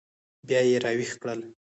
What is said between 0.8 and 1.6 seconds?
راویښ کړل.